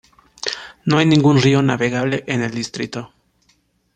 [0.83, 3.13] No hay ningún río navegable en el distrito.